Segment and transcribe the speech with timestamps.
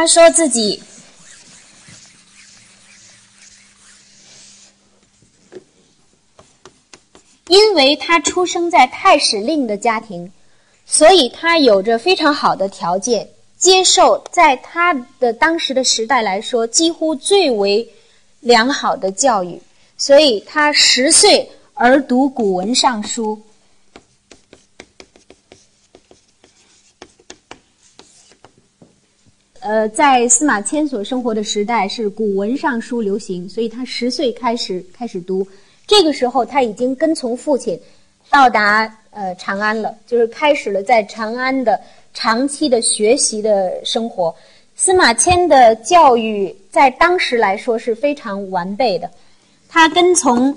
[0.00, 0.82] 他说自己
[7.48, 10.32] 因为他出生在太史令的家庭，
[10.86, 17.86] 所以他有着非常好的条件，接受在他的当时的时代来说几乎最为
[18.40, 19.60] 良好的教育，
[19.98, 23.38] 所以他十岁而读古文尚书。
[29.60, 35.46] 呃，在司马迁所生活的时代是古文尚书流行，所以他十岁开始开始读。
[35.86, 37.78] 这个时候他已经跟从父亲
[38.30, 41.78] 到达呃长安了，就是开始了在长安的
[42.14, 44.34] 长期的学习的生活。
[44.76, 49.10] 司马迁的教育在当时来说是非常完备的，
[49.68, 50.56] 他跟从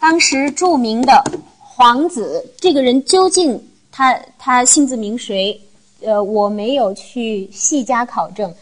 [0.00, 1.22] 当时著名的
[1.60, 3.62] 皇子，这个人究竟
[3.92, 5.60] 他他姓字名谁？
[6.00, 8.52] 呃，我没有去细加考证。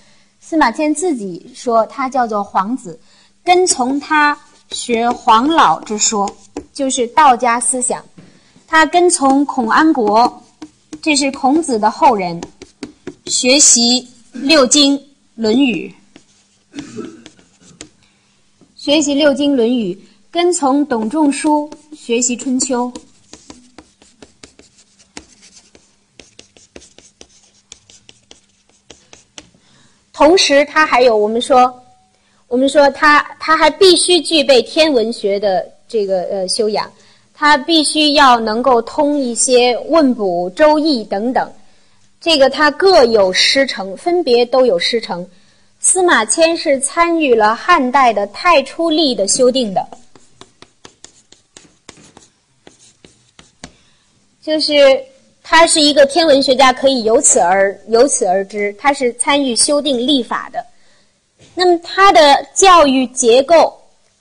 [0.40, 2.98] 司马迁自己说他叫做皇子，
[3.44, 4.38] 跟从他
[4.70, 6.30] 学黄老之说，
[6.72, 8.04] 就是道家思想。
[8.66, 10.42] 他跟从孔安国，
[11.02, 12.40] 这是孔子的后人，
[13.26, 14.98] 学习六经
[15.34, 15.94] 《论语》，
[18.74, 19.94] 学习六经《论语》，
[20.30, 22.92] 跟从董仲舒学习春秋。
[30.16, 31.70] 同时，他还有我们说，
[32.48, 36.90] 我们说他他还必须具备天文学的这个呃修养，
[37.34, 41.52] 他必须要能够通一些问卜、周易等等，
[42.18, 45.28] 这个他各有师承，分别都有师承。
[45.80, 49.86] 司马迁是参与了汉代的太初历的修订的，
[54.40, 54.72] 就是。
[55.48, 60.66] 他是一个天文学家，可以由此而由此而知，他是参与修订历法的。
[61.54, 63.72] 那么他的教育结构，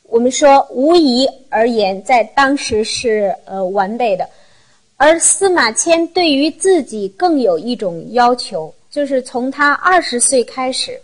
[0.04, 4.30] 我们说无疑而言，在当时是呃完备的。
[4.98, 11.02] 而司马迁对于自己更有一种要求，就是从他二十岁开始，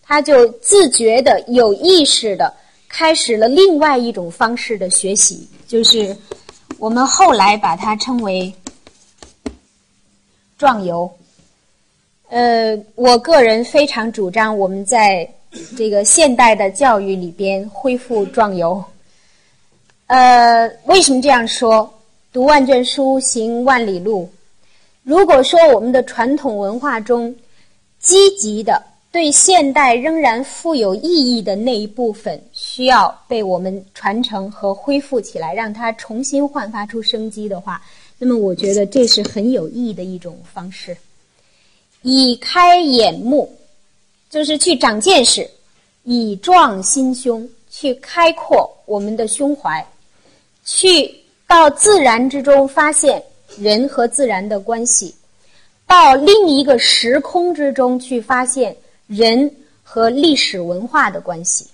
[0.00, 2.54] 他就自觉的、有意识的
[2.88, 6.16] 开始了另外一种方式的学习，就是
[6.78, 8.54] 我们后来把它称为。
[10.58, 11.10] 壮游，
[12.30, 15.28] 呃，我个人非常主张我们在
[15.76, 18.82] 这个现代的教育里边恢复壮游。
[20.06, 21.92] 呃，为什么这样说？
[22.32, 24.30] 读万卷书，行万里路。
[25.02, 27.34] 如果说我们的传统文化中
[28.00, 37.80] 积极的对现代仍然富有意义的那一部分需要被我们传承和恢复起来，让它重新焕发出生机的话。
[38.18, 40.96] 那么，我觉得这是很有意义的一种方式，
[42.00, 43.54] 以开眼目，
[44.30, 45.42] 就是去长见识；
[46.04, 49.86] 以壮心胸，去开阔我们的胸怀，
[50.64, 51.14] 去
[51.46, 53.22] 到自然之中发现
[53.58, 55.14] 人和自然的关系，
[55.86, 58.74] 到另一个时空之中去发现
[59.06, 59.50] 人
[59.82, 61.66] 和历史文化的关系，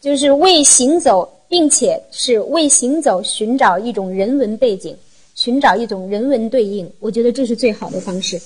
[0.00, 4.96] 就是为行走，并且是为行走寻找一种人文背景。
[5.42, 8.40] 寻找一种人文对应，我觉得这是最好的方式。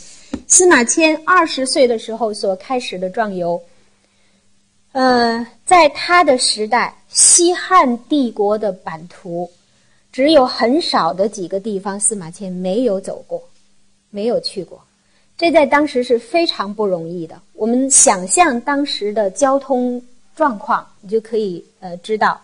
[0.46, 3.60] 司马迁二十岁的时候所开始的壮游，
[4.92, 9.50] 呃，在他的时代，西汉帝国的版图
[10.10, 13.46] 只有很少的几个地方，司马迁没有走过，
[14.08, 14.82] 没有去过，
[15.36, 17.38] 这在当时是非常不容易的。
[17.52, 20.02] 我们想象当时的交通
[20.34, 22.40] 状况，你就可以呃知道，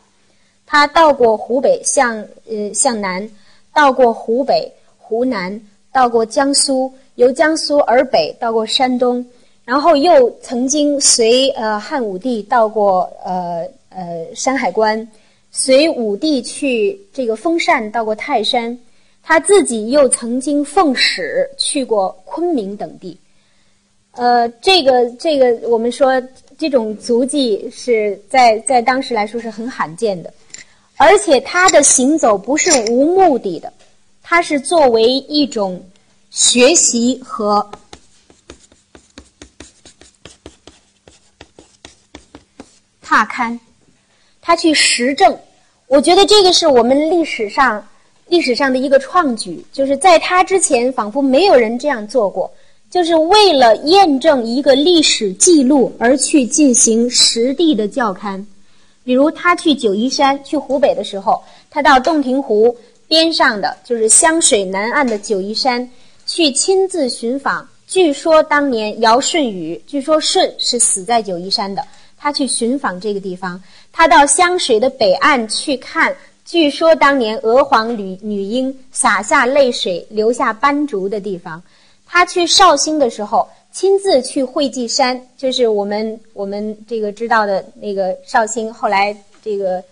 [0.67, 3.27] 他到过湖北，向呃向南。
[3.73, 5.61] 到过湖北、湖南，
[5.93, 9.25] 到过江苏，由江苏而北到过山东，
[9.65, 15.07] 然后又曾经随呃汉武帝到过呃呃山海关，
[15.51, 18.79] 随武帝去这个封禅到过泰山，
[19.23, 23.17] 他自己又曾经奉使去过昆明等地，
[24.13, 26.21] 呃，这个这个我们说
[26.59, 30.33] 这种足迹是在在当时来说是很罕见的。
[31.05, 33.73] 而且他的行走不是无目的的，
[34.23, 35.85] 他是作为一种
[36.31, 37.69] 学习和
[43.03, 43.59] 踏勘，
[44.41, 45.37] 他去实证。
[45.89, 47.85] 我觉得这个是我们历史上
[48.29, 52.49] 历史上的一个创举，就是在他之前仿佛没有人这样做过，
[52.89, 58.47] 就是为了验证一个历史记录而去进行实地的教勘。
[59.05, 62.77] 比如他去九嶷山，去湖北的时候，他到洞庭湖
[63.09, 65.89] 边上的，就是湘水南岸的九嶷山，
[66.27, 71.85] 去亲自寻访，据说当年尧舜禹，据说舜是死在九嶷山的，
[72.17, 73.63] 他去寻访这个地方，
[73.93, 76.15] 他到湘水的北岸去看。
[76.45, 81.63] 据说当年娥皇女女婴洒下泪水、留下斑竹的地方，
[82.05, 89.83] 他去绍兴的时候，亲自去会稽山，就是我们我们这个知道的那个绍兴，后来这个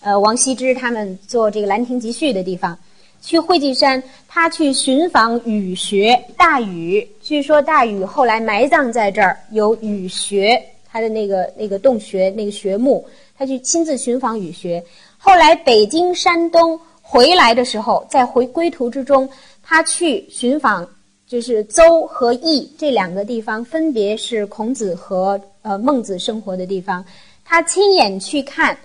[0.00, 2.78] 呃王羲之他们做这个《兰亭集序》的地方，
[3.22, 7.08] 去会稽山，他去寻访禹穴大禹。
[7.22, 13.02] 据说大禹后来埋葬在这儿，有禹穴，他的那个那个洞穴那个穴墓，
[13.38, 14.84] 他去亲自寻访禹穴。
[15.16, 19.26] 后来北京、山东回来的时候，在回归途之中，
[19.62, 20.86] 他去寻访，
[21.30, 27.04] 就是邹和邑这两个地方，分别是孔子和呃孟子生活的地方。
[27.44, 28.76] 他亲眼去看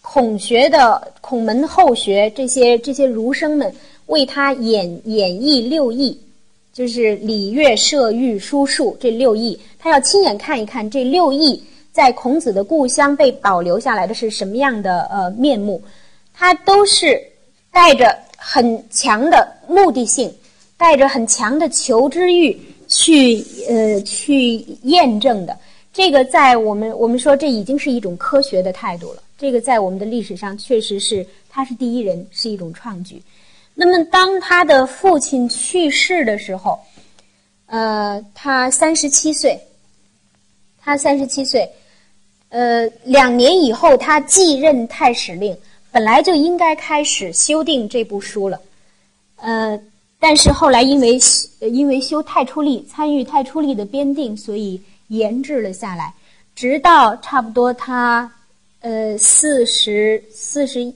[0.00, 3.74] 孔学的孔门后学这些这些儒生们
[4.06, 6.16] 为他演演绎六艺，
[6.72, 11.60] 就是礼乐射御书数这六艺，他要亲眼看一看这六艺。
[11.90, 15.82] 在孔子的故乡被保留下来的是什么样的呃面目？
[16.32, 17.20] 他都是
[17.72, 20.32] 带着很强的目的性，
[20.78, 22.58] 带着很强的求知欲
[22.88, 24.54] 去呃去
[24.84, 25.54] 验证的。
[25.92, 29.22] 这个在我们我们说这已经是一种科学的态度了。
[29.36, 33.20] 这个在我们的历史上确实是他是第一人，是一种创举。
[33.74, 36.80] 那么当他的父亲去世的时候，
[37.66, 39.58] 呃，他三十七岁，
[40.80, 41.68] 他三十七岁。
[42.50, 45.56] 呃，两年以后，他继任太史令，
[45.92, 48.60] 本来就应该开始修订这部书了。
[49.36, 49.78] 呃，
[50.20, 51.18] 但是后来因为
[51.60, 56.12] 因为修太初历，参与太初历的编订，所以延滞了下来。
[56.54, 58.30] 直到差不多他
[58.80, 60.92] 呃四十四十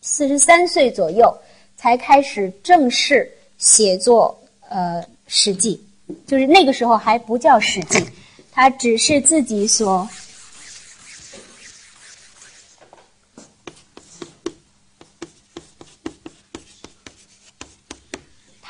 [0.00, 1.36] 四十三岁左右，
[1.76, 3.28] 才开始正式
[3.58, 4.38] 写作
[4.68, 5.82] 呃《史记》，
[6.26, 7.98] 就是那个时候还不叫《史记》，
[8.52, 10.08] 他只是自己所。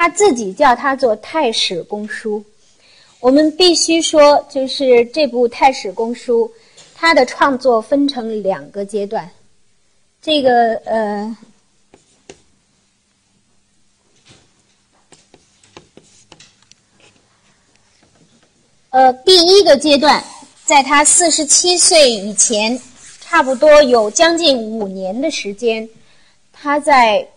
[0.01, 2.41] 他自己叫他做《太史公书》，
[3.21, 6.51] 我们必须说，就是这部《太史公书》，
[6.97, 9.31] 它的创作分成两个阶段。
[10.23, 11.37] 这个呃，
[18.89, 20.25] 呃，第一个阶段，
[20.65, 22.81] 在他四十七岁以前，
[23.21, 25.87] 差不多有将近五年的时间，
[26.55, 27.29] 他在。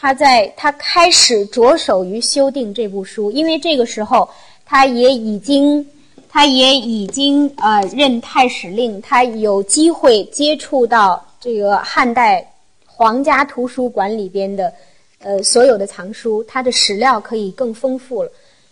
[0.00, 4.28] 他在他开始着手于修订这部书，因为这个时候
[4.64, 5.84] 他也已经，
[6.28, 12.48] 他也已经呃任太史令，他有机会接触到这个汉代
[12.86, 14.72] 皇家图书馆里边的
[15.18, 18.30] 呃所有的藏书，他的史料可以更丰富了，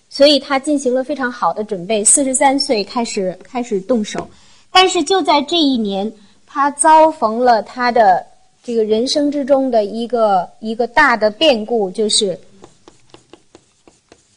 [0.09, 2.05] 所以他进行了非常好的准备。
[2.05, 4.29] 四十三岁开始开始动手，
[4.71, 6.13] 但是就在这一年，
[6.47, 8.25] 他遭逢了他的。
[8.67, 12.37] 这个人生之中的一个一个大的变故，就是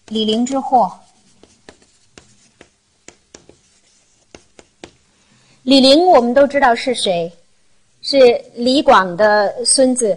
[0.07, 0.87] 李陵之祸。
[5.63, 7.31] 李陵我们都知道是谁，
[8.03, 10.15] 是李广的孙子，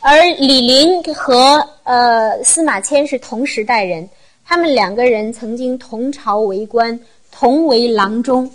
[0.00, 4.08] 而李陵和呃司马迁是同时代人，
[4.44, 6.98] 他们两个人曾经同朝为官，
[7.30, 8.50] 同为郎中，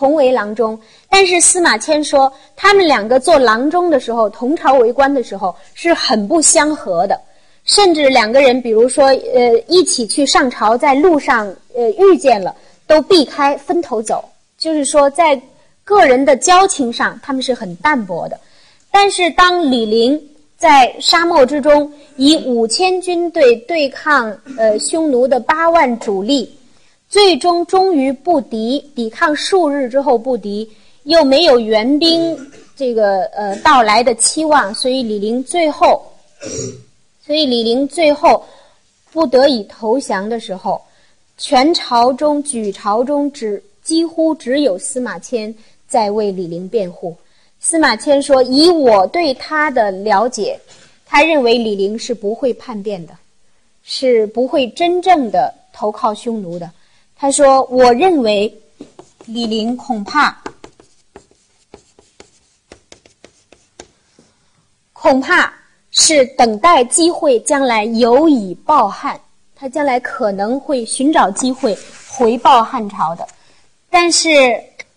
[0.00, 0.80] 同为郎中。
[1.10, 7.20] 但是司马迁说，他们两个做郎中的时候，同朝为官的时候是很不相合的，
[7.64, 12.54] 甚至两个人，比如说，呃，一起去上朝，在路上，呃，遇见了，
[12.86, 14.24] 都避开，分头走。
[14.56, 15.38] 就是说，在
[15.84, 18.40] 个人的交情上，他们是很淡薄的。
[18.90, 20.18] 但是，当李陵
[20.56, 26.50] 在沙漠之中以五千军队对抗呃匈奴的八万主力，
[27.10, 30.66] 最终终于不敌，抵抗数日之后不敌。
[31.04, 32.38] 又没有援兵
[32.76, 36.02] 这个呃到来的期望，所以李陵最后，
[37.26, 38.44] 所以李陵最后
[39.10, 40.80] 不得已投降的时候，
[41.38, 45.52] 全朝中举朝中只几乎只有司马迁
[45.88, 47.16] 在为李陵辩护。
[47.58, 50.60] 司马迁说：“以我对他的了解，
[51.06, 53.14] 他认为李陵是不会叛变的，
[53.82, 56.70] 是不会真正的投靠匈奴的。”
[57.20, 58.50] 他说：“我认为
[59.26, 60.34] 李陵恐怕。”
[64.94, 65.52] 恐怕
[65.90, 69.20] 是等待机会，将来有以报汉。
[69.54, 71.76] 他将来可能会寻找机会
[72.08, 73.28] 回报汉朝的。
[73.90, 74.30] 但是，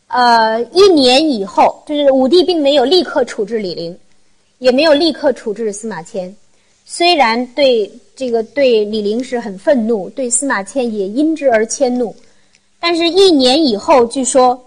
[0.07, 3.99] 呃，一年以后，就是武帝并没有立刻处置李陵，
[4.59, 6.33] 也没有立刻处置司马迁。
[6.85, 12.13] 虽然对这个对李陵是很愤怒，对司马迁也因之而迁怒，
[12.79, 14.61] 但是，一年以后，据说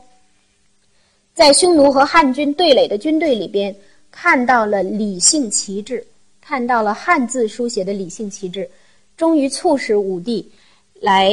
[1.35, 3.75] 在匈奴和汉军对垒的军队里边，
[4.11, 6.05] 看到了李姓旗帜，
[6.41, 8.69] 看到了汉字书写的李姓旗帜，
[9.17, 10.51] 终于促使武帝
[11.01, 11.31] 来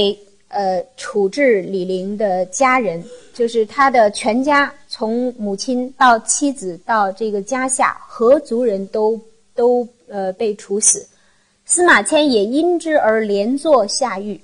[0.50, 3.02] 呃处置李陵的家人，
[3.34, 9.20] 就是他的全家，从母亲到妻子到这个家下，何族人都
[9.56, 9.88] 都。
[10.14, 11.08] 呃，被处死，
[11.66, 14.40] 司马迁也因之而连坐下狱，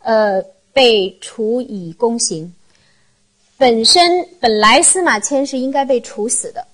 [0.00, 0.44] 呃，
[0.74, 2.52] 被处以宫刑。
[3.56, 6.66] 本身本来司马迁是应该被处死的，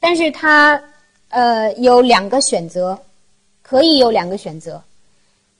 [0.00, 0.82] 但是他
[1.28, 2.98] 呃有两个选择，
[3.62, 4.82] 可以有两个选择。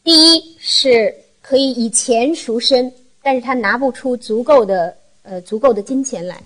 [0.03, 2.93] 第一是可以以钱赎身，
[3.23, 6.43] 但是他拿不出足够的呃足够的金钱来。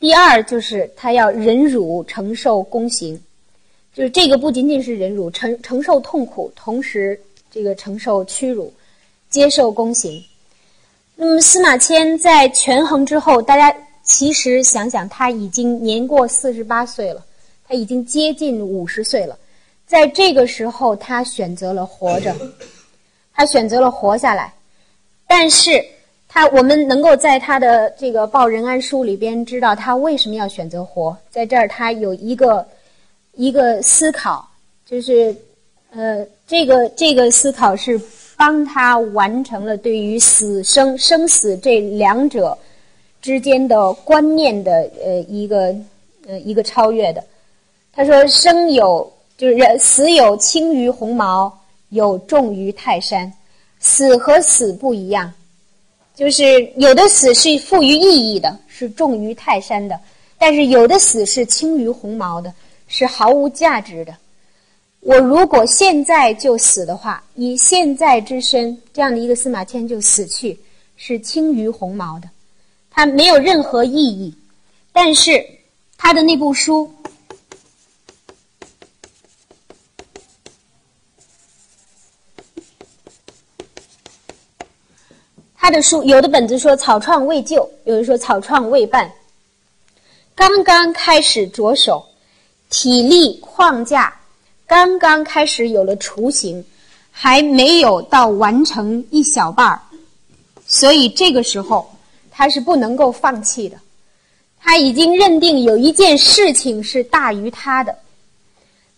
[0.00, 3.22] 第二就是他要忍辱承受宫刑。
[3.98, 8.72] 就是这个不仅仅是忍辱，承承受痛苦，同时这个承受屈辱，
[9.28, 10.22] 接受宫刑。
[11.16, 17.26] 那么司马迁在权衡之后，大家其实想想，他已经年过四十八岁了，
[17.66, 19.36] 他已经接近五十岁了，
[19.84, 22.32] 在这个时候，他选择了活着，
[23.34, 24.54] 他选择了活下来。
[25.26, 25.84] 但是
[26.28, 32.64] 他我们能够在他的这个《报任安书》里边知道他为什么要选择活，在这儿他有一个。
[33.38, 34.44] 一个思考，
[34.84, 35.32] 就是，
[35.90, 37.98] 呃，这个这个思考是
[38.36, 42.58] 帮他完成了对于死生生死这两者
[43.22, 45.72] 之间的观念的呃一个
[46.26, 47.22] 呃一个超越的。
[47.92, 51.56] 他说：“生有就是死有轻于鸿毛，
[51.90, 53.32] 有重于泰山。
[53.78, 55.32] 死和死不一样，
[56.16, 56.42] 就是
[56.74, 59.94] 有的死是富于意义的，是重于泰山的；
[60.36, 62.52] 但是有的死是轻于鸿毛的。”
[62.88, 64.16] 是毫无价值的。
[65.00, 70.58] 我如果现在就死的话，以现在之身，这样的一个司马迁就死去，
[70.96, 72.28] 是轻于鸿毛的，
[72.90, 74.34] 他没有任何意义。
[74.92, 75.46] 但是
[75.96, 76.92] 他的那部书，
[85.54, 89.12] 他的书有的本子说草创未就，有的说草创未半，
[90.34, 92.04] 刚刚开始着手。
[92.70, 94.14] 体力框架
[94.66, 96.64] 刚刚开始有了雏形，
[97.10, 99.80] 还没有到完成一小半儿，
[100.66, 101.90] 所以这个时候
[102.30, 103.76] 他是不能够放弃的。
[104.60, 107.96] 他已经认定有一件事情是大于他的。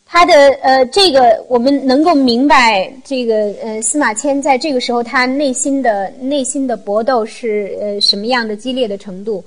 [0.05, 9.45] 他的呃，这个我们能够明白，这个呃，司马迁在这个时候他内心的内心的搏斗是呃什么样的激烈的程度。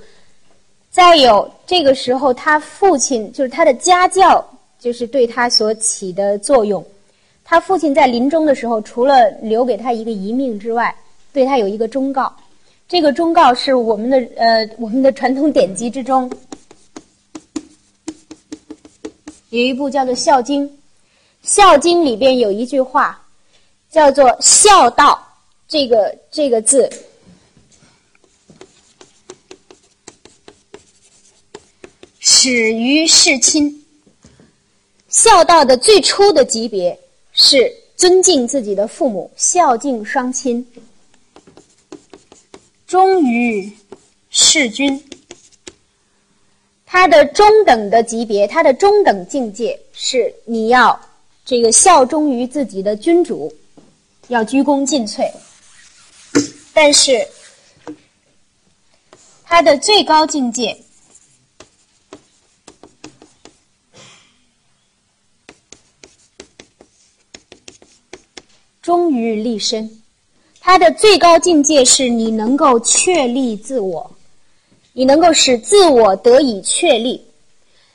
[0.94, 4.46] 再有，这个时候他父亲就是他的家教，
[4.80, 6.86] 就是对他所起的作用。
[7.44, 10.96] 他父亲在临终的时候，除了留给他一个遗命之外，
[11.34, 12.32] 对他有一个忠告。
[12.88, 16.30] 这个忠告是我们的呃我们的传统典籍之中
[19.50, 20.64] 有一部叫做《孝经》，
[21.42, 23.20] 《孝经》里边有一句话
[23.90, 25.20] 叫做“孝道”，
[25.68, 26.88] 这个这个字。
[32.26, 33.84] 始于事亲，
[35.10, 36.98] 孝道的最初的级别
[37.34, 40.64] 是尊敬自己的父母，孝敬双亲；
[42.88, 43.70] 忠于
[44.30, 45.04] 事君，
[46.86, 50.98] 他的中等的级别，他的中等境界是你要
[51.44, 53.54] 这个效忠于自己的君主，
[54.30, 55.30] 要鞠躬尽瘁。
[56.74, 57.28] 但是，
[59.44, 60.74] 他的最高境界。
[68.84, 69.90] 忠于立身，
[70.60, 74.12] 他的最高境界是你能够确立自我，
[74.92, 77.24] 你能够使自我得以确立，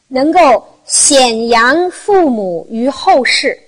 [0.08, 3.60] 能够显扬父母于后世，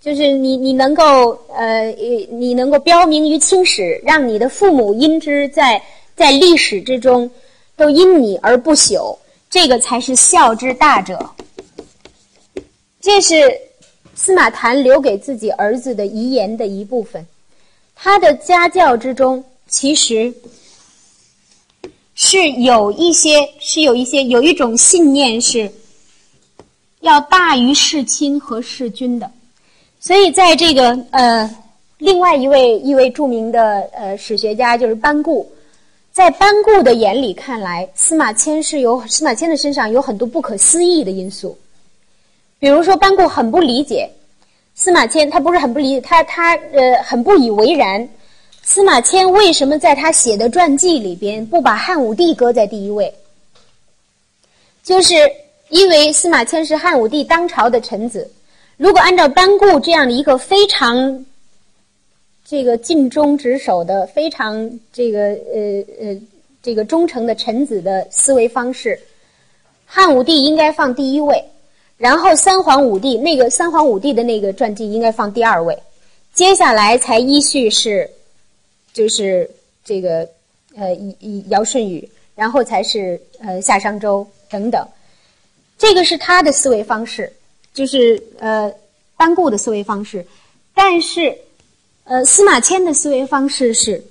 [0.00, 1.90] 就是你你能够呃
[2.30, 5.82] 你能够标明于青史，让你的父母因之在
[6.14, 7.28] 在历史之中
[7.76, 9.18] 都因你而不朽，
[9.50, 11.28] 这个才是孝之大者。
[13.00, 13.67] 这是。
[14.20, 17.24] 司马谈留给自己儿子的遗言的一部分，
[17.94, 20.34] 他的家教之中其实
[22.16, 25.70] 是有一些，是有一些，有一种信念是
[27.00, 29.30] 要大于世亲和世君的。
[30.00, 31.48] 所以，在这个呃，
[31.98, 35.48] 另外一位一位著名的呃史学家就是班固，
[36.10, 41.56] 在班固的眼里看来，司马迁是有司马迁的身上有很多不可思议的因素。
[42.58, 44.10] 比如说，班固很不理解，
[44.74, 48.08] 司马迁他不是很不理解他他呃很不以为然。
[48.62, 53.14] 司马迁为什么在他写的传记里边不把汉武帝搁在第一位？
[54.82, 55.14] 就是
[55.70, 58.30] 因为司马迁是汉武帝当朝的臣子，
[58.76, 61.24] 如果按照班固这样的一个非常
[62.44, 66.20] 这个尽忠职守的、非常这个呃呃
[66.62, 68.98] 这个忠诚的臣子的思维方式，
[69.86, 71.42] 汉武帝应该放第一位，
[71.98, 75.78] 然后三皇五帝那个三皇五帝的那个传记应该放第二位，
[76.32, 78.08] 接下来才依序是。
[78.90, 79.48] 就是
[79.84, 80.28] 这个，
[80.74, 84.84] 呃，以以尧舜禹，然后才是呃夏商周等等，
[85.78, 87.32] 这个是他的思维方式，
[87.72, 88.72] 就是呃
[89.16, 90.26] 班固的思维方式。
[90.74, 91.36] 但是，
[92.04, 94.02] 呃司马迁的思维方式是，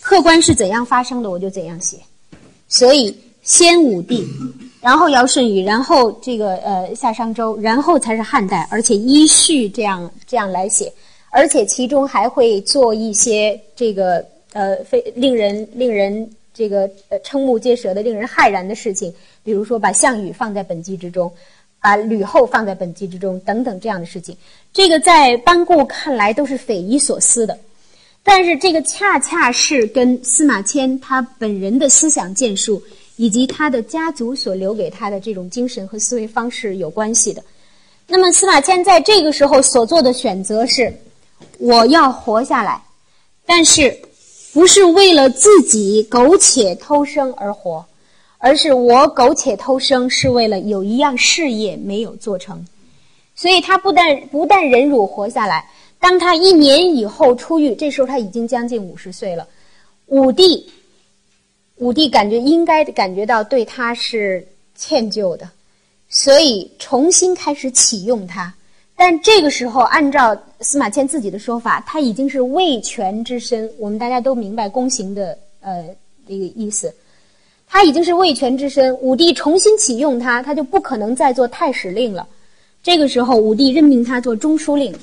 [0.00, 1.98] 客观是怎样发生的，我就怎样写。
[2.66, 4.26] 所以先武帝，
[4.80, 10.92] 然后尧舜禹，然后这个呃夏商周，然后才是汉代，而且依序这样这样来写。
[11.28, 19.12] 而且其中还会做一些这个呃非令人令人这个呃瞠目结舌的、令人骇然的事情，
[19.44, 21.30] 比如说把项羽放在本纪之中，
[21.80, 24.36] 把吕后放在本纪之中等等这样的事情，
[24.72, 27.56] 这个在班固看来都是匪夷所思的。
[28.22, 32.82] 但是这个恰恰是跟司马迁他本人的思想建树
[33.20, 37.42] 以及他的家族所留给他的这种精神和思维方式有关系的。
[38.06, 40.92] 那么司马迁在这个时候所做的选择是。
[41.58, 42.82] 我要活下来，
[43.44, 43.94] 但是
[44.52, 47.84] 不是为了自己苟且偷生而活，
[48.38, 52.64] 而是我苟且偷生是为了有一样事业没有做成，
[53.34, 59.46] 所以他不但不但忍辱活下来，当他一年以后出狱，这时候他已经将近五十岁了，
[60.06, 60.70] 武帝，
[61.80, 65.48] 武帝感觉应该感觉到对他是歉疚的，
[66.08, 68.52] 所以重新开始启用他。
[68.94, 73.70] 但这个时候，按照司马迁自己的说法，他已经是魏权之身。
[73.78, 75.86] 我们大家都明白宫刑的呃
[76.28, 76.94] 这个意思，
[77.66, 78.94] 他已经是魏权之身。
[78.98, 82.28] 武帝重新启用他，他就不可能再做太史令了。
[82.82, 84.94] 这个时候，武帝任命他做中书令。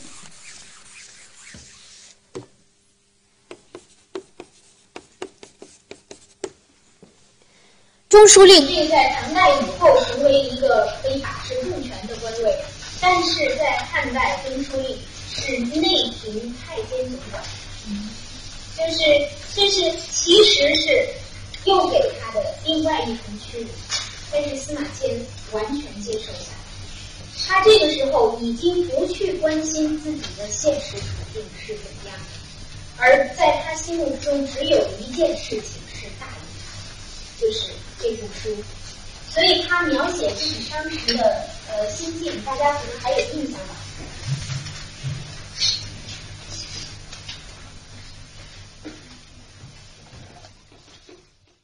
[8.18, 12.58] 中书令并在唐代以后成为一个可以把持重权的官位。
[13.00, 14.98] 但是在汉代，中书令
[15.36, 15.88] 是内
[16.20, 17.44] 廷太监总管，
[18.76, 19.04] 就是
[19.54, 21.08] 就是其实是
[21.66, 23.68] 又给他的另外一层屈辱。
[24.32, 25.16] 但是司马迁
[25.52, 37.68] 完全接受下来，他这个时候已经不去关心自己的现实处境是怎么样的，而在他心目中只有一件事情是大于就是
[38.00, 38.64] 这部书。
[39.30, 41.24] 所以他描写自己当时的
[41.68, 43.76] 呃心境，大家可能还有印象吧？